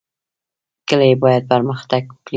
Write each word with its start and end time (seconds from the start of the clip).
کلي 0.87 1.09
باید 1.23 1.43
پرمختګ 1.51 2.03
وکړي 2.11 2.29